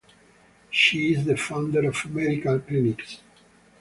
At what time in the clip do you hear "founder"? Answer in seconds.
1.37-1.87